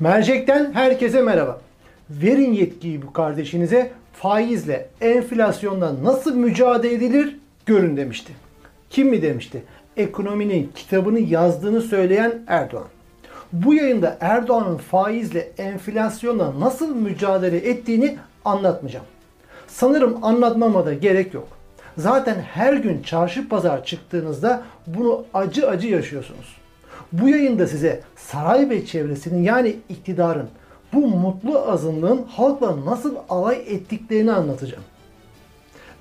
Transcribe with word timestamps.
Mercek'ten 0.00 0.72
herkese 0.72 1.22
merhaba. 1.22 1.60
Verin 2.10 2.52
yetkiyi 2.52 3.02
bu 3.02 3.12
kardeşinize 3.12 3.90
faizle, 4.12 4.88
enflasyonla 5.00 6.04
nasıl 6.04 6.36
mücadele 6.36 6.94
edilir 6.94 7.36
görün 7.66 7.96
demişti. 7.96 8.32
Kim 8.90 9.08
mi 9.08 9.22
demişti? 9.22 9.62
Ekonominin 9.96 10.72
kitabını 10.74 11.20
yazdığını 11.20 11.80
söyleyen 11.80 12.42
Erdoğan. 12.46 12.86
Bu 13.52 13.74
yayında 13.74 14.16
Erdoğan'ın 14.20 14.76
faizle, 14.76 15.48
enflasyonla 15.58 16.60
nasıl 16.60 16.96
mücadele 16.96 17.56
ettiğini 17.56 18.18
anlatmayacağım. 18.44 19.06
Sanırım 19.66 20.24
anlatmama 20.24 20.86
da 20.86 20.94
gerek 20.94 21.34
yok. 21.34 21.48
Zaten 21.96 22.34
her 22.34 22.72
gün 22.72 23.02
çarşı 23.02 23.48
pazar 23.48 23.84
çıktığınızda 23.84 24.62
bunu 24.86 25.24
acı 25.34 25.68
acı 25.68 25.88
yaşıyorsunuz. 25.88 26.65
Bu 27.12 27.28
yayında 27.28 27.66
size 27.66 28.00
saray 28.16 28.70
ve 28.70 28.86
çevresinin 28.86 29.42
yani 29.42 29.76
iktidarın 29.88 30.48
bu 30.92 31.06
mutlu 31.06 31.58
azınlığın 31.58 32.22
halkla 32.28 32.86
nasıl 32.86 33.16
alay 33.28 33.56
ettiklerini 33.56 34.32
anlatacağım. 34.32 34.82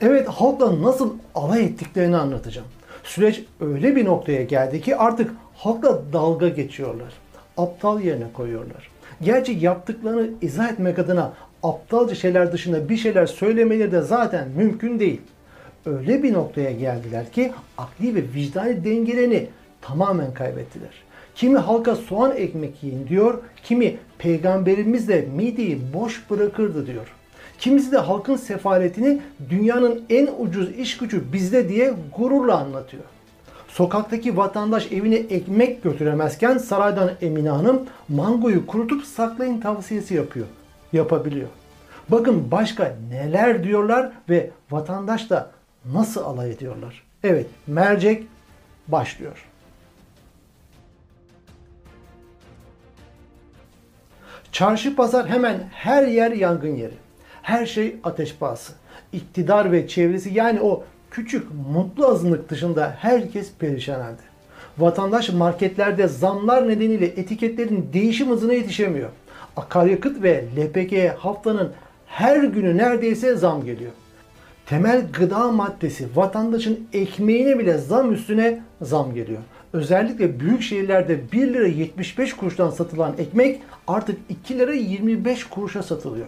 Evet 0.01 0.27
halkla 0.27 0.81
nasıl 0.81 1.13
alay 1.35 1.63
ettiklerini 1.63 2.17
anlatacağım. 2.17 2.67
Süreç 3.03 3.43
öyle 3.59 3.95
bir 3.95 4.05
noktaya 4.05 4.43
geldi 4.43 4.81
ki 4.81 4.97
artık 4.97 5.31
halkla 5.55 6.01
dalga 6.13 6.49
geçiyorlar. 6.49 7.13
Aptal 7.57 8.01
yerine 8.01 8.25
koyuyorlar. 8.33 8.89
Gerçi 9.21 9.51
yaptıklarını 9.51 10.29
izah 10.41 10.71
etmek 10.71 10.99
adına 10.99 11.33
aptalca 11.63 12.15
şeyler 12.15 12.51
dışında 12.51 12.89
bir 12.89 12.97
şeyler 12.97 13.25
söylemeleri 13.25 13.91
de 13.91 14.01
zaten 14.01 14.49
mümkün 14.49 14.99
değil. 14.99 15.21
Öyle 15.85 16.23
bir 16.23 16.33
noktaya 16.33 16.71
geldiler 16.71 17.31
ki 17.31 17.51
akli 17.77 18.15
ve 18.15 18.23
vicdani 18.35 18.83
dengelerini 18.83 19.47
tamamen 19.87 20.33
kaybettiler. 20.33 20.89
Kimi 21.35 21.57
halka 21.57 21.95
soğan 21.95 22.37
ekmek 22.37 22.83
yiyin 22.83 23.07
diyor, 23.07 23.37
kimi 23.63 23.97
peygamberimiz 24.17 25.07
de 25.07 25.27
mideyi 25.35 25.81
boş 25.93 26.29
bırakırdı 26.29 26.87
diyor. 26.87 27.07
Kimisi 27.59 27.91
de 27.91 27.97
halkın 27.97 28.35
sefaletini 28.35 29.21
dünyanın 29.49 30.01
en 30.09 30.29
ucuz 30.39 30.69
iş 30.77 30.97
gücü 30.97 31.33
bizde 31.33 31.69
diye 31.69 31.93
gururla 32.17 32.57
anlatıyor. 32.57 33.03
Sokaktaki 33.67 34.37
vatandaş 34.37 34.91
evine 34.91 35.15
ekmek 35.15 35.83
götüremezken 35.83 36.57
saraydan 36.57 37.11
Emine 37.21 37.49
Hanım 37.49 37.83
mangoyu 38.09 38.67
kurutup 38.67 39.05
saklayın 39.05 39.61
tavsiyesi 39.61 40.15
yapıyor. 40.15 40.45
Yapabiliyor. 40.93 41.47
Bakın 42.09 42.51
başka 42.51 42.95
neler 43.09 43.63
diyorlar 43.63 44.11
ve 44.29 44.49
vatandaş 44.71 45.29
da 45.29 45.51
nasıl 45.93 46.21
alay 46.21 46.51
ediyorlar. 46.51 47.03
Evet 47.23 47.47
mercek 47.67 48.27
başlıyor. 48.87 49.45
Çarşı 54.55 54.95
pazar 54.95 55.29
hemen 55.29 55.57
her 55.71 56.07
yer 56.07 56.31
yangın 56.31 56.75
yeri. 56.75 56.93
Her 57.41 57.65
şey 57.65 57.95
ateş 58.03 58.35
pahası. 58.35 58.73
İktidar 59.13 59.71
ve 59.71 59.87
çevresi 59.87 60.33
yani 60.33 60.61
o 60.61 60.83
küçük 61.11 61.47
mutlu 61.71 62.07
azınlık 62.07 62.49
dışında 62.49 62.95
herkes 62.99 63.51
perişan 63.59 64.01
halde. 64.01 64.21
Vatandaş 64.77 65.29
marketlerde 65.29 66.07
zamlar 66.07 66.67
nedeniyle 66.67 67.05
etiketlerin 67.05 67.89
değişim 67.93 68.29
hızına 68.29 68.53
yetişemiyor. 68.53 69.09
Akaryakıt 69.57 70.23
ve 70.23 70.45
LPG'ye 70.57 71.09
haftanın 71.09 71.71
her 72.07 72.43
günü 72.43 72.77
neredeyse 72.77 73.35
zam 73.35 73.65
geliyor. 73.65 73.91
Temel 74.65 75.05
gıda 75.13 75.51
maddesi 75.51 76.07
vatandaşın 76.15 76.87
ekmeğine 76.93 77.59
bile 77.59 77.77
zam 77.77 78.13
üstüne 78.13 78.61
zam 78.81 79.13
geliyor. 79.13 79.41
Özellikle 79.75 80.39
büyük 80.39 80.61
şehirlerde 80.61 81.31
1 81.31 81.53
lira 81.53 81.67
75 81.67 82.33
kuruştan 82.33 82.69
satılan 82.69 83.13
ekmek 83.17 83.61
artık 83.87 84.19
2 84.29 84.59
lira 84.59 84.73
25 84.73 85.43
kuruşa 85.43 85.83
satılıyor. 85.83 86.25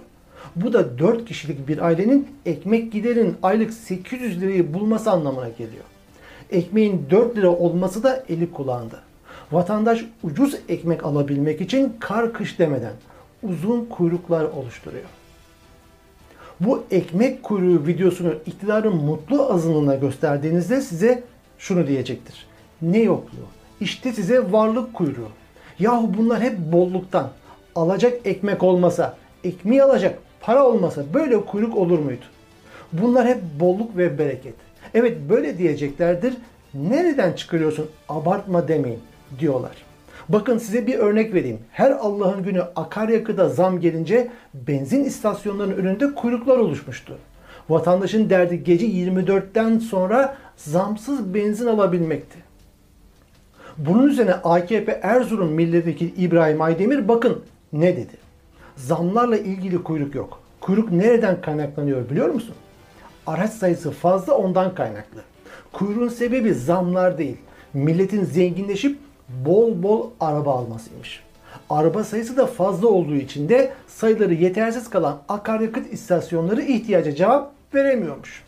Bu 0.56 0.74
da 0.74 1.00
4 1.00 1.26
kişilik 1.26 1.68
bir 1.68 1.86
ailenin 1.86 2.28
ekmek 2.46 2.92
giderinin 2.92 3.38
aylık 3.44 3.74
800 3.74 4.42
lirayı 4.42 4.74
bulması 4.74 5.12
anlamına 5.12 5.50
geliyor. 5.50 5.84
Ekmeğin 6.52 7.06
4 7.10 7.38
lira 7.38 7.50
olması 7.50 8.04
da 8.04 8.24
eli 8.30 8.52
kulağında. 8.52 9.00
Vatandaş 9.52 10.06
ucuz 10.24 10.58
ekmek 10.70 11.06
alabilmek 11.06 11.62
için 11.62 11.94
kar 12.00 12.34
kış 12.34 12.60
demeden 12.60 12.94
uzun 13.44 13.86
kuyruklar 13.86 14.44
oluşturuyor. 14.44 15.06
Bu 16.60 16.84
ekmek 16.92 17.44
kuyruğu 17.44 17.88
videosunu 17.88 18.34
iktidarın 18.46 18.96
mutlu 18.96 19.54
azınlığına 19.54 19.96
gösterdiğinizde 19.96 20.82
size 20.82 21.24
şunu 21.58 21.88
diyecektir. 21.88 22.48
Ne 22.82 23.00
yokluğu? 23.00 23.48
İşte 23.82 24.14
size 24.14 24.52
varlık 24.52 24.94
kuyruğu. 24.94 25.30
Yahu 25.80 26.14
bunlar 26.18 26.42
hep 26.42 26.58
bolluktan. 26.58 27.30
Alacak 27.76 28.14
ekmek 28.26 28.64
olmasa, 28.64 29.18
ekmeği 29.44 29.84
alacak 29.84 30.20
para 30.42 30.66
olmasa 30.66 31.04
böyle 31.14 31.46
kuyruk 31.46 31.78
olur 31.78 32.00
muydu? 32.00 32.26
Bunlar 32.94 33.28
hep 33.28 33.42
bolluk 33.60 33.98
ve 33.98 34.20
bereket. 34.20 34.54
Evet 34.94 35.18
böyle 35.30 35.58
diyeceklerdir. 35.58 36.34
Nereden 36.74 37.34
çıkarıyorsun? 37.34 37.90
Abartma 38.10 38.68
demeyin 38.68 39.00
diyorlar. 39.40 39.72
Bakın 40.30 40.58
size 40.58 40.88
bir 40.88 41.00
örnek 41.00 41.34
vereyim. 41.34 41.60
Her 41.72 41.92
Allah'ın 41.92 42.44
günü 42.44 42.62
akaryakıda 42.62 43.50
zam 43.50 43.80
gelince 43.80 44.28
benzin 44.54 45.04
istasyonlarının 45.04 45.76
önünde 45.76 46.14
kuyruklar 46.14 46.58
oluşmuştu. 46.58 47.18
Vatandaşın 47.70 48.30
derdi 48.30 48.64
gece 48.64 48.86
24'ten 48.88 49.80
sonra 49.80 50.38
zamsız 50.56 51.34
benzin 51.34 51.68
alabilmekti. 51.68 52.47
Bunun 53.78 54.08
üzerine 54.08 54.34
AKP 54.34 55.00
Erzurum 55.04 55.52
milletvekili 55.52 56.14
İbrahim 56.18 56.62
Aydemir 56.62 57.08
bakın 57.08 57.42
ne 57.74 57.98
dedi. 57.98 58.18
Zamlarla 58.76 59.38
ilgili 59.38 59.84
kuyruk 59.84 60.16
yok. 60.16 60.40
Kuyruk 60.62 60.92
nereden 60.92 61.42
kaynaklanıyor 61.42 62.10
biliyor 62.10 62.30
musun? 62.30 62.56
Araç 63.28 63.52
sayısı 63.52 63.92
fazla 63.92 64.34
ondan 64.34 64.76
kaynaklı. 64.76 65.22
Kuyruğun 65.74 66.08
sebebi 66.08 66.54
zamlar 66.54 67.18
değil. 67.18 67.38
Milletin 67.74 68.24
zenginleşip 68.24 69.00
bol 69.46 69.84
bol 69.84 70.10
araba 70.20 70.54
almasıymış. 70.54 71.24
Araba 71.70 72.04
sayısı 72.04 72.38
da 72.38 72.46
fazla 72.46 72.88
olduğu 72.88 73.16
için 73.16 73.50
de 73.50 73.72
sayıları 73.88 74.34
yetersiz 74.34 74.90
kalan 74.90 75.22
akaryakıt 75.30 75.94
istasyonları 75.94 76.62
ihtiyaca 76.62 77.16
cevap 77.16 77.52
veremiyormuş. 77.74 78.44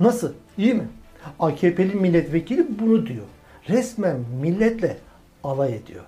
Nasıl? 0.00 0.32
İyi 0.58 0.74
mi? 0.74 0.88
AKP'li 1.40 1.94
milletvekili 1.94 2.66
bunu 2.80 3.06
diyor. 3.06 3.24
Resmen 3.68 4.16
milletle 4.42 4.96
alay 5.44 5.74
ediyor. 5.74 6.04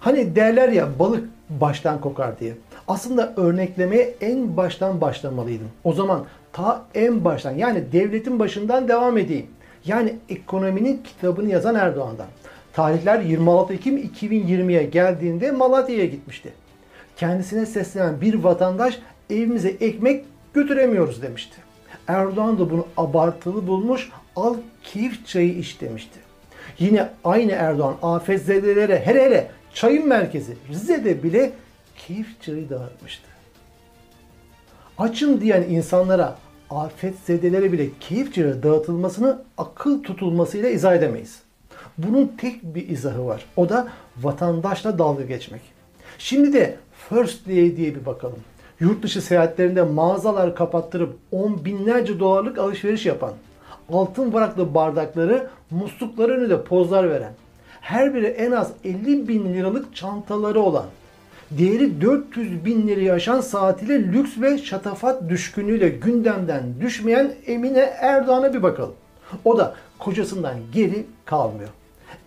Hani 0.00 0.36
derler 0.36 0.68
ya 0.68 0.98
balık 0.98 1.28
baştan 1.50 2.00
kokar 2.00 2.40
diye. 2.40 2.54
Aslında 2.88 3.34
örneklemeye 3.36 4.14
en 4.20 4.56
baştan 4.56 5.00
başlamalıydım. 5.00 5.68
O 5.84 5.92
zaman 5.92 6.24
ta 6.52 6.84
en 6.94 7.24
baştan 7.24 7.52
yani 7.52 7.92
devletin 7.92 8.38
başından 8.38 8.88
devam 8.88 9.18
edeyim. 9.18 9.46
Yani 9.84 10.14
ekonominin 10.28 11.02
kitabını 11.02 11.48
yazan 11.48 11.74
Erdoğan'dan. 11.74 12.26
Tarihler 12.72 13.20
26 13.20 13.74
Ekim 13.74 13.98
2020'ye 13.98 14.82
geldiğinde 14.82 15.50
Malatya'ya 15.50 16.04
gitmişti. 16.04 16.52
Kendisine 17.16 17.66
seslenen 17.66 18.20
bir 18.20 18.34
vatandaş 18.34 18.98
evimize 19.30 19.68
ekmek 19.68 20.24
götüremiyoruz 20.54 21.22
demişti. 21.22 21.56
Erdoğan 22.08 22.58
da 22.58 22.70
bunu 22.70 22.86
abartılı 22.96 23.66
bulmuş, 23.66 24.10
al 24.36 24.54
keyif 24.82 25.26
çayı 25.26 25.58
iç 25.58 25.80
demişti. 25.80 26.27
Yine 26.78 27.08
aynı 27.24 27.52
Erdoğan 27.52 27.96
afetzedelere 28.02 29.06
hele 29.06 29.24
hele 29.24 29.50
çayın 29.74 30.08
merkezi 30.08 30.56
Rize'de 30.68 31.22
bile 31.22 31.52
keyif 31.96 32.42
çayı 32.42 32.70
dağıtmıştı. 32.70 33.28
Açım 34.98 35.40
diyen 35.40 35.62
insanlara 35.62 36.38
afetzedelere 36.70 37.72
bile 37.72 37.88
keyif 38.00 38.34
çayı 38.34 38.62
dağıtılmasını 38.62 39.42
akıl 39.58 40.02
tutulmasıyla 40.02 40.68
izah 40.68 40.94
edemeyiz. 40.94 41.42
Bunun 41.98 42.32
tek 42.38 42.62
bir 42.62 42.88
izahı 42.88 43.26
var. 43.26 43.44
O 43.56 43.68
da 43.68 43.88
vatandaşla 44.16 44.98
dalga 44.98 45.24
geçmek. 45.24 45.60
Şimdi 46.18 46.52
de 46.52 46.76
First 47.08 47.48
Day 47.48 47.76
diye 47.76 47.94
bir 47.94 48.06
bakalım. 48.06 48.38
Yurt 48.80 49.02
dışı 49.02 49.22
seyahatlerinde 49.22 49.82
mağazalar 49.82 50.56
kapattırıp 50.56 51.16
on 51.32 51.64
binlerce 51.64 52.20
dolarlık 52.20 52.58
alışveriş 52.58 53.06
yapan, 53.06 53.32
altın 53.92 54.32
varaklı 54.32 54.74
bardakları 54.74 55.50
muslukları 55.70 56.32
önünde 56.32 56.62
pozlar 56.64 57.10
veren, 57.10 57.32
her 57.80 58.14
biri 58.14 58.26
en 58.26 58.52
az 58.52 58.72
50 58.84 59.28
bin 59.28 59.54
liralık 59.54 59.96
çantaları 59.96 60.60
olan, 60.60 60.86
değeri 61.50 62.00
400 62.00 62.64
bin 62.64 62.88
liraya 62.88 63.14
aşan 63.14 63.40
saatiyle 63.40 64.12
lüks 64.12 64.40
ve 64.40 64.58
şatafat 64.58 65.28
düşkünlüğüyle 65.28 65.88
gündemden 65.88 66.62
düşmeyen 66.80 67.32
Emine 67.46 67.80
Erdoğan'a 68.00 68.54
bir 68.54 68.62
bakalım. 68.62 68.94
O 69.44 69.58
da 69.58 69.74
kocasından 69.98 70.54
geri 70.72 71.06
kalmıyor. 71.24 71.70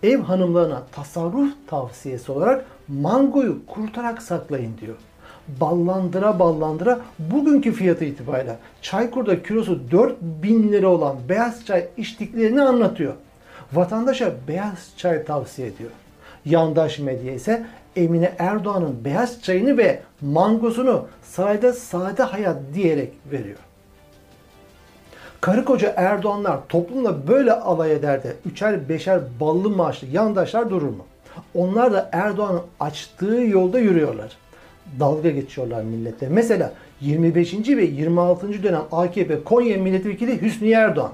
Ev 0.02 0.20
hanımlarına 0.20 0.82
tasarruf 0.92 1.52
tavsiyesi 1.66 2.32
olarak 2.32 2.64
mangoyu 2.88 3.66
kurutarak 3.66 4.22
saklayın 4.22 4.72
diyor. 4.80 4.96
Ballandıra 5.48 6.38
ballandıra 6.38 7.00
bugünkü 7.18 7.72
fiyatı 7.72 8.04
itibariyle 8.04 8.56
Çaykur'da 8.82 9.42
kilosu 9.42 9.90
4000 9.90 10.72
lira 10.72 10.88
olan 10.88 11.16
beyaz 11.28 11.66
çay 11.66 11.88
içtiklerini 11.96 12.62
anlatıyor. 12.62 13.14
Vatandaşa 13.72 14.32
beyaz 14.48 14.92
çay 14.96 15.24
tavsiye 15.24 15.68
ediyor. 15.68 15.90
Yandaş 16.44 16.98
medya 16.98 17.32
ise 17.32 17.66
Emine 17.96 18.32
Erdoğan'ın 18.38 19.04
beyaz 19.04 19.42
çayını 19.42 19.78
ve 19.78 20.02
mangosunu 20.20 21.06
sarayda 21.22 21.72
sade 21.72 22.22
hayat 22.22 22.56
diyerek 22.74 23.12
veriyor. 23.32 23.58
Karı 25.40 25.64
koca 25.64 25.94
Erdoğanlar 25.96 26.58
toplumla 26.68 27.28
böyle 27.28 27.52
alay 27.52 27.92
eder 27.92 28.22
de 28.22 28.36
üçer 28.46 28.88
beşer 28.88 29.20
ballı 29.40 29.70
maaşlı 29.70 30.06
yandaşlar 30.06 30.70
durur 30.70 30.88
mu? 30.88 31.06
Onlar 31.54 31.92
da 31.92 32.08
Erdoğan'ın 32.12 32.62
açtığı 32.80 33.40
yolda 33.40 33.78
yürüyorlar. 33.78 34.36
Dalga 35.00 35.30
geçiyorlar 35.30 35.82
millete. 35.82 36.28
Mesela 36.28 36.72
25. 37.00 37.54
ve 37.68 37.84
26. 37.84 38.62
dönem 38.62 38.82
AKP 38.92 39.44
Konya 39.44 39.78
Milletvekili 39.78 40.42
Hüsnü 40.42 40.70
Erdoğan. 40.70 41.12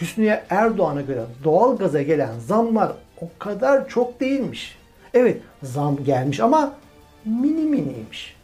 Hüsnü 0.00 0.40
Erdoğan'a 0.50 1.00
göre 1.00 1.22
doğalgaza 1.44 2.02
gelen 2.02 2.38
zamlar 2.38 2.92
o 3.20 3.28
kadar 3.38 3.88
çok 3.88 4.20
değilmiş. 4.20 4.78
Evet 5.14 5.40
zam 5.62 6.04
gelmiş 6.04 6.40
ama 6.40 6.72
mini 7.24 7.60
miniymiş. 7.60 8.36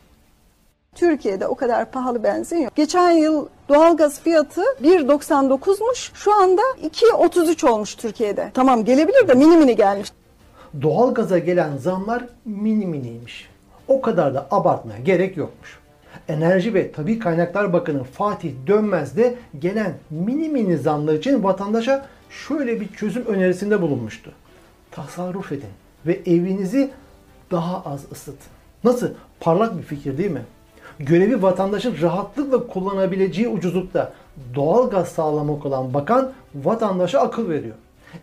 Türkiye'de 0.95 1.47
o 1.47 1.55
kadar 1.55 1.91
pahalı 1.91 2.23
benzin 2.23 2.57
yok. 2.57 2.77
Geçen 2.77 3.11
yıl 3.11 3.47
doğalgaz 3.69 4.21
fiyatı 4.21 4.63
1.99'muş. 4.83 6.11
Şu 6.15 6.35
anda 6.35 6.63
2.33 6.83 7.69
olmuş 7.69 7.95
Türkiye'de. 7.95 8.51
Tamam 8.55 8.85
gelebilir 8.85 9.29
de 9.29 9.35
mini 9.35 9.57
mini 9.57 9.77
gelmiş. 9.77 10.09
Doğalgaza 10.83 11.39
gelen 11.39 11.77
zamlar 11.77 12.25
mini 12.45 12.87
miniymiş. 12.87 13.52
O 13.89 14.01
kadar 14.01 14.35
da 14.35 14.47
abartmaya 14.51 14.99
gerek 14.99 15.37
yokmuş. 15.37 15.79
Enerji 16.29 16.75
ve 16.75 16.93
Tabi 16.93 17.19
Kaynaklar 17.19 17.73
Bakanı 17.73 18.05
Fatih 18.05 18.53
Dönmez 18.67 19.17
de 19.17 19.35
gelen 19.59 19.95
mini 20.11 20.49
mini 20.49 20.79
zamlar 20.79 21.15
için 21.15 21.45
vatandaşa 21.45 22.07
şöyle 22.31 22.81
bir 22.81 22.89
çözüm 22.89 23.27
önerisinde 23.27 23.83
bulunmuştu. 23.83 24.33
Tasarruf 24.91 25.53
edin 25.53 25.69
ve 26.07 26.21
evinizi 26.27 26.91
daha 27.51 27.83
az 27.85 28.01
ısıtın. 28.13 28.51
Nasıl? 28.85 29.09
Parlak 29.41 29.79
bir 29.79 29.83
fikir 29.83 30.19
değil 30.19 30.31
mi? 30.31 30.43
Görevi 30.99 31.43
vatandaşın 31.43 31.95
rahatlıkla 32.03 32.67
kullanabileceği 32.67 33.49
ucuzlukta 33.49 34.13
doğal 34.55 34.91
gaz 34.91 35.09
sağlamak 35.09 35.67
olan 35.67 35.95
bakan 35.95 36.33
vatandaşa 36.55 37.21
akıl 37.21 37.49
veriyor. 37.49 37.75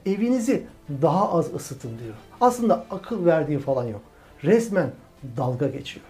Evinizi 0.05 0.63
daha 1.01 1.31
az 1.31 1.53
ısıtın 1.53 1.89
diyor. 2.03 2.13
Aslında 2.41 2.85
akıl 2.91 3.25
verdiği 3.25 3.59
falan 3.59 3.83
yok. 3.85 4.01
Resmen 4.43 4.91
dalga 5.37 5.67
geçiyor. 5.67 6.05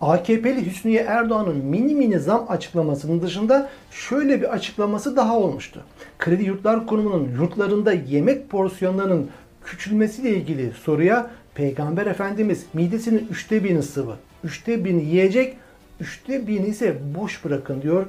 AKP'li 0.00 0.66
Hüsniye 0.66 1.02
Erdoğan'ın 1.02 1.56
mini 1.56 1.94
mini 1.94 2.18
zam 2.18 2.46
açıklamasının 2.48 3.22
dışında 3.22 3.70
şöyle 3.90 4.40
bir 4.40 4.52
açıklaması 4.52 5.16
daha 5.16 5.38
olmuştu. 5.38 5.80
Kredi 6.18 6.44
Yurtlar 6.44 6.86
Kurumu'nun 6.86 7.28
yurtlarında 7.40 7.92
yemek 7.92 8.50
porsiyonlarının 8.50 9.30
küçülmesiyle 9.64 10.30
ilgili 10.30 10.72
soruya 10.72 11.30
Peygamber 11.54 12.06
Efendimiz 12.06 12.66
midesinin 12.74 13.28
üçte 13.30 13.64
birini 13.64 13.82
sıvı, 13.82 14.16
üçte 14.44 14.84
birini 14.84 15.04
yiyecek, 15.04 15.56
üçte 16.00 16.46
birini 16.46 16.66
ise 16.66 16.96
boş 17.14 17.44
bırakın 17.44 17.82
diyor 17.82 18.06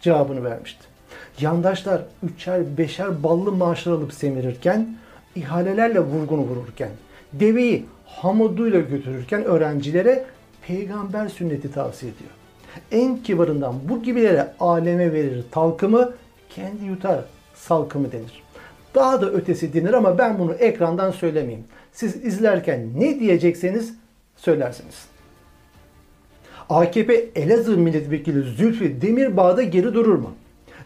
cevabını 0.00 0.44
vermişti. 0.44 0.84
Yandaşlar 1.40 2.02
üçer 2.22 2.78
beşer 2.78 3.22
ballı 3.22 3.52
maaşlar 3.52 3.92
alıp 3.92 4.14
semirirken, 4.14 4.96
ihalelerle 5.36 6.00
vurgunu 6.00 6.40
vururken, 6.40 6.90
deveyi 7.40 7.84
hamuduyla 8.06 8.80
götürürken 8.80 9.44
öğrencilere 9.44 10.24
peygamber 10.66 11.28
sünneti 11.28 11.72
tavsiye 11.72 12.12
ediyor. 12.12 12.30
En 12.92 13.22
kibarından 13.22 13.74
bu 13.88 14.02
gibilere 14.02 14.52
aleme 14.60 15.12
verir 15.12 15.44
talkımı, 15.50 16.12
kendi 16.50 16.84
yutar 16.84 17.24
salkımı 17.54 18.12
denir. 18.12 18.42
Daha 18.94 19.20
da 19.20 19.30
ötesi 19.30 19.74
denir 19.74 19.92
ama 19.92 20.18
ben 20.18 20.38
bunu 20.38 20.52
ekrandan 20.52 21.10
söylemeyeyim. 21.10 21.64
Siz 21.92 22.24
izlerken 22.24 22.88
ne 22.98 23.20
diyecekseniz 23.20 23.94
söylersiniz. 24.36 25.06
AKP 26.68 27.14
Elazığ 27.34 27.76
Milletvekili 27.76 28.42
Zülfü 28.42 29.00
Demirbağ 29.00 29.56
da 29.56 29.62
geri 29.62 29.94
durur 29.94 30.18
mu? 30.18 30.30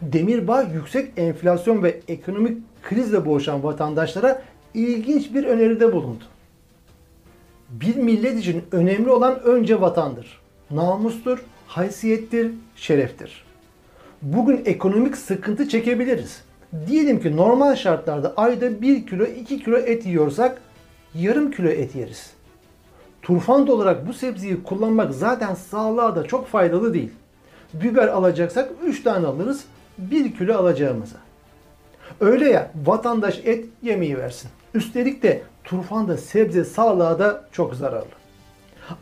Demirbağ 0.02 0.62
yüksek 0.62 1.12
enflasyon 1.16 1.82
ve 1.82 2.00
ekonomik 2.08 2.82
krizle 2.82 3.26
boğuşan 3.26 3.62
vatandaşlara 3.62 4.42
ilginç 4.74 5.34
bir 5.34 5.44
öneride 5.44 5.92
bulundu. 5.92 6.24
Bir 7.70 7.96
millet 7.96 8.38
için 8.38 8.64
önemli 8.72 9.10
olan 9.10 9.42
önce 9.42 9.80
vatandır. 9.80 10.40
Namustur, 10.70 11.44
haysiyettir, 11.66 12.52
şereftir. 12.76 13.44
Bugün 14.22 14.62
ekonomik 14.64 15.16
sıkıntı 15.16 15.68
çekebiliriz. 15.68 16.42
Diyelim 16.86 17.20
ki 17.20 17.36
normal 17.36 17.76
şartlarda 17.76 18.32
ayda 18.36 18.82
1 18.82 19.06
kilo 19.06 19.24
2 19.24 19.64
kilo 19.64 19.76
et 19.76 20.06
yiyorsak 20.06 20.60
yarım 21.14 21.50
kilo 21.50 21.68
et 21.68 21.94
yeriz. 21.94 22.30
Turfanda 23.22 23.72
olarak 23.72 24.08
bu 24.08 24.12
sebzeyi 24.12 24.62
kullanmak 24.62 25.14
zaten 25.14 25.54
sağlığa 25.54 26.16
da 26.16 26.24
çok 26.24 26.46
faydalı 26.46 26.94
değil. 26.94 27.10
Biber 27.74 28.08
alacaksak 28.08 28.70
3 28.84 29.02
tane 29.02 29.26
alırız 29.26 29.64
1 29.98 30.36
kilo 30.36 30.54
alacağımıza. 30.54 31.16
Öyle 32.20 32.50
ya 32.50 32.70
vatandaş 32.86 33.40
et 33.44 33.64
yemeği 33.82 34.18
versin. 34.18 34.50
Üstelik 34.74 35.22
de 35.22 35.42
turfanda 35.64 36.16
sebze 36.16 36.64
sağlığa 36.64 37.18
da 37.18 37.44
çok 37.52 37.74
zararlı. 37.74 38.18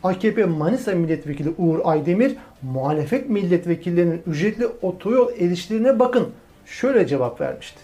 AKP 0.03 0.45
Manisa 0.45 0.91
Milletvekili 0.91 1.53
Uğur 1.57 1.79
Aydemir 1.83 2.35
muhalefet 2.61 3.29
milletvekillerinin 3.29 4.21
ücretli 4.27 4.67
otoyol 4.81 5.31
erişlerine 5.39 5.99
bakın 5.99 6.27
şöyle 6.65 7.07
cevap 7.07 7.41
vermişti. 7.41 7.79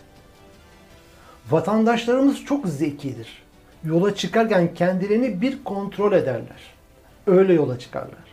Vatandaşlarımız 1.52 2.46
çok 2.46 2.68
zekidir. 2.68 3.44
Yola 3.84 4.16
çıkarken 4.16 4.74
kendilerini 4.74 5.42
bir 5.42 5.64
kontrol 5.64 6.14
ederler. 6.14 6.74
Öyle 7.28 7.54
yola 7.54 7.80
çıkarlar. 7.80 8.24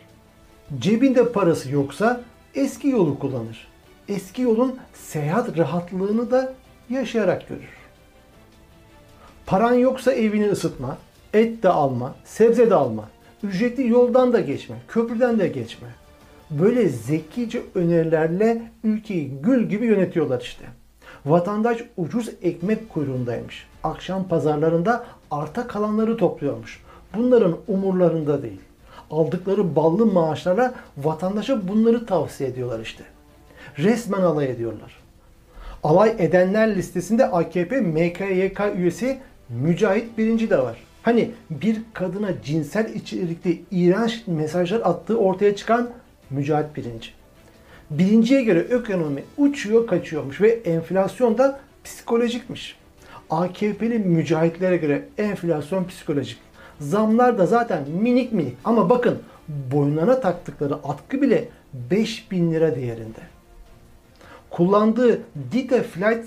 Cebinde 0.79 1.31
parası 1.31 1.71
yoksa 1.71 2.21
eski 2.55 2.87
yolu 2.87 3.19
kullanır. 3.19 3.67
Eski 4.09 4.41
yolun 4.41 4.79
seyahat 4.93 5.57
rahatlığını 5.57 6.31
da 6.31 6.53
yaşayarak 6.89 7.49
görür. 7.49 7.69
Paran 9.45 9.73
yoksa 9.73 10.11
evini 10.11 10.49
ısıtma, 10.49 10.97
et 11.33 11.63
de 11.63 11.69
alma, 11.69 12.15
sebze 12.25 12.69
de 12.69 12.75
alma. 12.75 13.09
Ücretli 13.43 13.87
yoldan 13.87 14.33
da 14.33 14.39
geçme, 14.39 14.75
köprüden 14.87 15.39
de 15.39 15.47
geçme. 15.47 15.87
Böyle 16.51 16.89
zekice 16.89 17.61
önerilerle 17.75 18.61
ülkeyi 18.83 19.31
gül 19.41 19.69
gibi 19.69 19.85
yönetiyorlar 19.85 20.41
işte. 20.41 20.65
Vatandaş 21.25 21.77
ucuz 21.97 22.29
ekmek 22.41 22.89
kuyruğundaymış. 22.89 23.67
Akşam 23.83 24.27
pazarlarında 24.27 25.05
arta 25.31 25.67
kalanları 25.67 26.17
topluyormuş. 26.17 26.83
Bunların 27.15 27.57
umurlarında 27.67 28.41
değil. 28.41 28.61
Aldıkları 29.11 29.75
ballı 29.75 30.05
maaşlara 30.05 30.73
vatandaşa 30.97 31.67
bunları 31.67 32.05
tavsiye 32.05 32.49
ediyorlar 32.49 32.79
işte. 32.79 33.03
Resmen 33.77 34.21
alay 34.21 34.51
ediyorlar. 34.51 35.00
Alay 35.83 36.15
edenler 36.19 36.75
listesinde 36.75 37.25
AKP 37.25 37.81
MKYK 37.81 38.61
üyesi 38.75 39.19
Mücahit 39.49 40.17
Birinci 40.17 40.49
de 40.49 40.57
var. 40.57 40.77
Hani 41.03 41.31
bir 41.49 41.81
kadına 41.93 42.41
cinsel 42.41 42.93
içerikli 42.93 43.61
iğrenç 43.71 44.23
mesajlar 44.27 44.81
attığı 44.83 45.17
ortaya 45.17 45.55
çıkan 45.55 45.89
Mücahit 46.29 46.75
Birinci. 46.75 47.09
Birinciye 47.89 48.43
göre 48.43 48.59
ekonomi 48.59 49.23
uçuyor 49.37 49.87
kaçıyormuş 49.87 50.41
ve 50.41 50.49
enflasyon 50.49 51.37
da 51.37 51.59
psikolojikmiş. 51.83 52.77
AKP'li 53.29 53.99
mücahitlere 53.99 54.77
göre 54.77 55.05
enflasyon 55.17 55.83
psikolojik. 55.83 56.37
Zamlar 56.79 57.37
da 57.37 57.45
zaten 57.45 57.83
minik 58.01 58.33
minik 58.33 58.57
ama 58.63 58.89
bakın 58.89 59.19
boynuna 59.47 60.21
taktıkları 60.21 60.73
atkı 60.73 61.21
bile 61.21 61.47
5000 61.73 62.51
lira 62.51 62.75
değerinde. 62.75 63.19
Kullandığı 64.51 65.21
Dita 65.51 65.83
Flight 65.83 66.25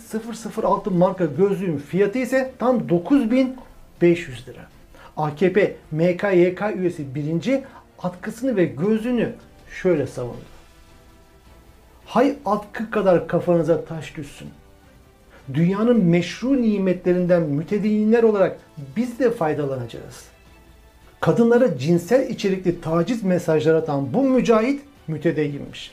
006 0.65 0.91
marka 0.91 1.25
gözlüğün 1.25 1.79
fiyatı 1.79 2.19
ise 2.19 2.53
tam 2.59 2.89
9500 2.89 4.49
lira. 4.49 4.61
AKP 5.17 5.77
MKYK 5.93 6.63
üyesi 6.77 7.15
birinci 7.15 7.65
atkısını 8.03 8.57
ve 8.57 8.65
gözlüğünü 8.65 9.33
şöyle 9.83 10.07
savundu. 10.07 10.55
Hay 12.07 12.35
atkı 12.47 12.91
kadar 12.91 13.29
kafanıza 13.29 13.85
taş 13.85 14.17
düşsün. 14.17 14.49
Dünyanın 15.55 16.05
meşru 16.05 16.63
nimetlerinden 16.63 17.43
mütedeyinler 17.43 18.23
olarak 18.23 18.59
biz 18.97 19.19
de 19.19 19.31
faydalanacağız. 19.31 20.25
Kadınlara 21.21 21.79
cinsel 21.79 22.29
içerikli 22.31 22.81
taciz 22.81 23.23
mesajlar 23.23 23.75
atan 23.75 24.15
bu 24.15 24.23
mücahit 24.23 24.83
mütedeyinmiş. 25.09 25.93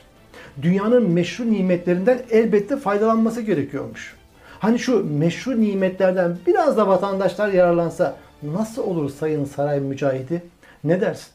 Dünyanın 0.62 1.10
meşru 1.10 1.52
nimetlerinden 1.52 2.22
elbette 2.30 2.76
faydalanması 2.76 3.40
gerekiyormuş. 3.40 4.16
Hani 4.58 4.78
şu 4.78 5.04
meşru 5.04 5.60
nimetlerden 5.60 6.36
biraz 6.46 6.76
da 6.76 6.88
vatandaşlar 6.88 7.48
yararlansa 7.48 8.16
nasıl 8.42 8.82
olur 8.82 9.10
Sayın 9.10 9.44
Saray 9.44 9.80
Mücahidi? 9.80 10.42
Ne 10.84 11.00
dersin? 11.00 11.28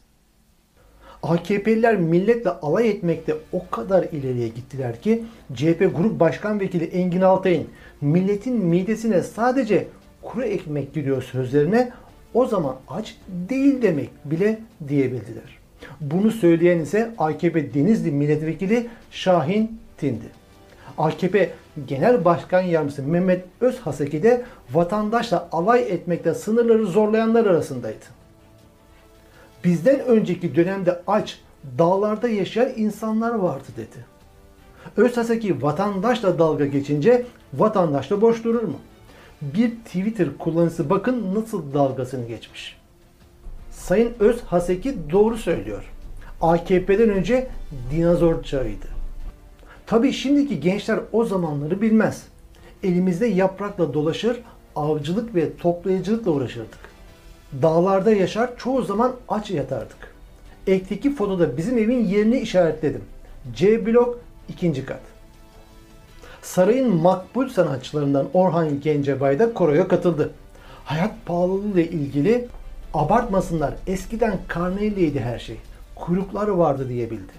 AKP'liler 1.23 1.95
milletle 1.95 2.49
alay 2.49 2.89
etmekte 2.89 3.35
o 3.51 3.69
kadar 3.69 4.03
ileriye 4.03 4.47
gittiler 4.47 5.01
ki 5.01 5.23
CHP 5.53 5.79
Grup 5.79 6.19
Başkan 6.19 6.59
Vekili 6.59 6.83
Engin 6.83 7.21
Altay'ın 7.21 7.67
milletin 8.01 8.65
midesine 8.65 9.23
sadece 9.23 9.87
kuru 10.21 10.43
ekmek 10.43 10.93
giriyor 10.93 11.21
sözlerine 11.21 11.91
o 12.33 12.45
zaman 12.45 12.75
aç 12.87 13.15
değil 13.49 13.81
demek 13.81 14.09
bile 14.25 14.59
diyebildiler. 14.87 15.56
Bunu 16.01 16.31
söyleyen 16.31 16.79
ise 16.79 17.13
AKP 17.17 17.73
Denizli 17.73 18.11
Milletvekili 18.11 18.87
Şahin 19.11 19.79
Tindi. 19.97 20.25
AKP 20.97 21.53
Genel 21.87 22.25
Başkan 22.25 22.61
Yardımcısı 22.61 23.03
Mehmet 23.03 23.45
Özhaseki 23.61 24.23
de 24.23 24.45
vatandaşla 24.71 25.49
alay 25.51 25.81
etmekte 25.81 26.33
sınırları 26.33 26.85
zorlayanlar 26.85 27.45
arasındaydı. 27.45 28.05
Bizden 29.63 29.99
önceki 29.99 30.55
dönemde 30.55 31.01
aç, 31.07 31.39
dağlarda 31.77 32.29
yaşayan 32.29 32.71
insanlar 32.75 33.33
vardı 33.35 33.67
dedi. 33.77 34.05
Özhaseki 34.97 35.61
vatandaşla 35.61 36.39
dalga 36.39 36.65
geçince 36.65 37.25
vatandaş 37.53 38.11
da 38.11 38.21
boş 38.21 38.43
durur 38.43 38.63
mu? 38.63 38.79
Bir 39.41 39.69
Twitter 39.69 40.37
kullanıcısı 40.39 40.89
bakın 40.89 41.35
nasıl 41.35 41.73
dalgasını 41.73 42.27
geçmiş. 42.27 42.76
Sayın 43.77 44.13
Özhaseki 44.19 44.95
doğru 45.11 45.37
söylüyor. 45.37 45.83
AKP'den 46.41 47.09
önce 47.09 47.47
dinozor 47.91 48.43
çağıydı. 48.43 48.85
Tabii 49.85 50.13
şimdiki 50.13 50.59
gençler 50.59 50.99
o 51.11 51.25
zamanları 51.25 51.81
bilmez. 51.81 52.23
Elimizde 52.83 53.27
yaprakla 53.27 53.93
dolaşır, 53.93 54.39
avcılık 54.75 55.35
ve 55.35 55.57
toplayıcılıkla 55.57 56.31
uğraşırdık. 56.31 56.79
Dağlarda 57.61 58.11
yaşar, 58.11 58.57
çoğu 58.57 58.81
zaman 58.81 59.15
aç 59.29 59.51
yatardık. 59.51 60.13
Ekteki 60.67 61.15
fotoda 61.15 61.57
bizim 61.57 61.77
evin 61.77 62.05
yerini 62.05 62.39
işaretledim. 62.39 63.03
C 63.55 63.85
blok 63.85 64.19
ikinci 64.49 64.85
kat. 64.85 65.01
Sarayın 66.41 66.95
makbul 66.95 67.49
sanatçılarından 67.49 68.27
Orhan 68.33 68.81
Gencebay 68.81 69.39
da 69.39 69.53
koroya 69.53 69.87
katıldı. 69.87 70.31
Hayat 70.85 71.25
pahalılığı 71.25 71.81
ile 71.81 71.89
ilgili 71.89 72.47
abartmasınlar 72.93 73.73
eskiden 73.87 74.37
karneyleydi 74.47 75.19
her 75.19 75.39
şey. 75.39 75.57
Kuyrukları 75.95 76.57
vardı 76.57 76.89
diyebildi. 76.89 77.33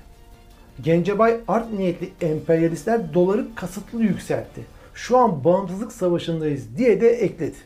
Gencebay 0.82 1.36
art 1.48 1.72
niyetli 1.72 2.12
emperyalistler 2.20 3.14
doları 3.14 3.46
kasıtlı 3.54 4.02
yükseltti. 4.02 4.60
Şu 4.94 5.18
an 5.18 5.44
bağımsızlık 5.44 5.92
savaşındayız 5.92 6.76
diye 6.76 7.00
de 7.00 7.08
ekledi. 7.08 7.56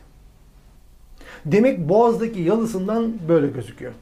Demek 1.45 1.89
Boğaz'daki 1.89 2.41
yalısından 2.41 3.13
böyle 3.27 3.47
gözüküyor. 3.47 3.93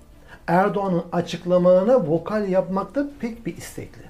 Erdoğan'ın 0.47 1.03
açıklamalarına 1.11 2.07
vokal 2.07 2.49
yapmakta 2.49 3.07
pek 3.19 3.45
bir 3.45 3.57
istekli. 3.57 4.01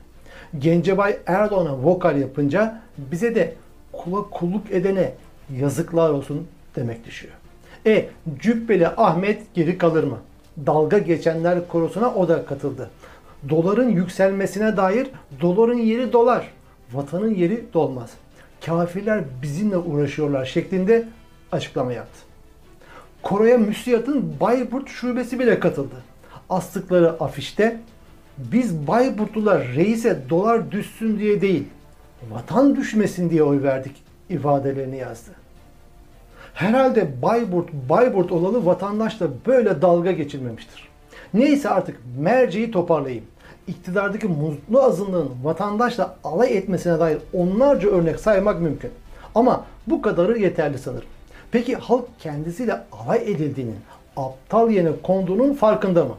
Gencebay 0.59 1.17
Erdoğan'a 1.25 1.77
vokal 1.77 2.17
yapınca 2.17 2.81
bize 2.97 3.35
de 3.35 3.55
kula 3.91 4.23
kulluk 4.29 4.71
edene 4.71 5.13
yazıklar 5.59 6.09
olsun 6.09 6.47
demek 6.75 7.05
düşüyor. 7.05 7.33
E 7.85 8.09
Cübbeli 8.39 8.87
Ahmet 8.87 9.53
geri 9.53 9.77
kalır 9.77 10.03
mı? 10.03 10.17
Dalga 10.65 10.97
geçenler 10.97 11.67
korosuna 11.67 12.13
o 12.13 12.27
da 12.27 12.45
katıldı. 12.45 12.89
Doların 13.49 13.89
yükselmesine 13.89 14.77
dair 14.77 15.07
doların 15.41 15.77
yeri 15.77 16.13
dolar, 16.13 16.51
vatanın 16.93 17.33
yeri 17.35 17.63
dolmaz. 17.73 18.11
Kafirler 18.65 19.23
bizimle 19.41 19.77
uğraşıyorlar 19.77 20.45
şeklinde 20.45 21.07
açıklama 21.51 21.93
yaptı. 21.93 22.19
Koroya 23.21 23.57
müsiyatın 23.57 24.33
Bayburt 24.39 24.89
şubesi 24.89 25.39
bile 25.39 25.59
katıldı. 25.59 25.95
Astıkları 26.49 27.09
afişte 27.09 27.79
biz 28.37 28.87
Bayburtlular 28.87 29.67
reise 29.75 30.19
dolar 30.29 30.71
düşsün 30.71 31.19
diye 31.19 31.41
değil, 31.41 31.63
vatan 32.31 32.75
düşmesin 32.75 33.29
diye 33.29 33.43
oy 33.43 33.63
verdik 33.63 34.03
ifadelerini 34.29 34.97
yazdı. 34.97 35.40
Herhalde 36.61 37.21
Bayburt, 37.21 37.73
Bayburt 37.89 38.31
olalı 38.31 38.65
vatandaşla 38.65 39.27
böyle 39.45 39.81
dalga 39.81 40.11
geçilmemiştir. 40.11 40.89
Neyse 41.33 41.69
artık 41.69 41.99
merceği 42.19 42.71
toparlayayım. 42.71 43.23
İktidardaki 43.67 44.27
mutlu 44.27 44.81
azınlığın 44.81 45.29
vatandaşla 45.43 46.15
alay 46.23 46.57
etmesine 46.57 46.99
dair 46.99 47.17
onlarca 47.33 47.89
örnek 47.89 48.19
saymak 48.19 48.61
mümkün. 48.61 48.91
Ama 49.35 49.65
bu 49.87 50.01
kadarı 50.01 50.37
yeterli 50.39 50.77
sanırım. 50.77 51.07
Peki 51.51 51.75
halk 51.75 52.05
kendisiyle 52.19 52.79
alay 52.91 53.31
edildiğinin, 53.31 53.79
aptal 54.17 54.71
yerine 54.71 54.91
konduğunun 55.03 55.53
farkında 55.53 56.05
mı? 56.05 56.15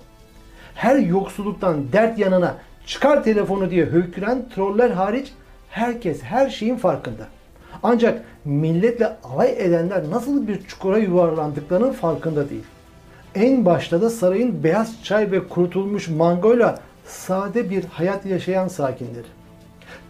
Her 0.74 0.96
yoksulluktan 0.96 1.92
dert 1.92 2.18
yanına 2.18 2.56
çıkar 2.86 3.24
telefonu 3.24 3.70
diye 3.70 3.84
höyküren 3.84 4.48
troller 4.54 4.90
hariç 4.90 5.32
herkes 5.70 6.22
her 6.22 6.50
şeyin 6.50 6.76
farkında. 6.76 7.26
Ancak 7.82 8.24
milletle 8.44 9.16
alay 9.24 9.54
edenler 9.58 10.10
nasıl 10.10 10.48
bir 10.48 10.62
çukura 10.62 10.98
yuvarlandıklarının 10.98 11.92
farkında 11.92 12.50
değil. 12.50 12.64
En 13.34 13.64
başta 13.64 14.02
da 14.02 14.10
sarayın 14.10 14.64
beyaz 14.64 15.04
çay 15.04 15.30
ve 15.30 15.48
kurutulmuş 15.48 16.08
mangoyla 16.08 16.78
sade 17.06 17.70
bir 17.70 17.84
hayat 17.84 18.26
yaşayan 18.26 18.68
sakinleri. 18.68 19.26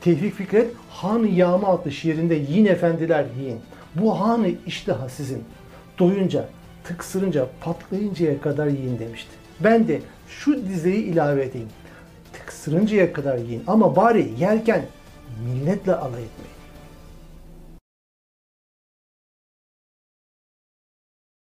Tevfik 0.00 0.35
Fikret 0.35 0.71
Han 0.90 1.25
Yağma 1.25 1.69
adlı 1.69 1.92
şiirinde 1.92 2.35
yiyin 2.35 2.66
efendiler 2.66 3.25
yiyin. 3.38 3.61
Bu 3.95 4.21
hanı 4.21 4.49
iştaha 4.66 5.09
sizin. 5.09 5.45
Doyunca, 5.99 6.49
tıksırınca, 6.85 7.47
patlayıncaya 7.61 8.40
kadar 8.40 8.66
yiyin 8.66 8.99
demişti. 8.99 9.31
Ben 9.61 9.88
de 9.88 10.00
şu 10.28 10.66
dizeyi 10.66 11.04
ilave 11.04 11.45
edeyim. 11.45 11.69
Tıksırıncaya 12.33 13.12
kadar 13.12 13.38
yiyin 13.38 13.62
ama 13.66 13.97
bari 13.97 14.31
yerken 14.38 14.83
milletle 15.45 15.95
alay 15.95 16.23
etmeyin. 16.23 16.51